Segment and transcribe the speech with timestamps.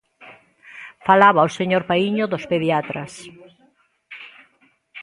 [1.07, 3.13] Falaba o señor Paíño dos pediatras.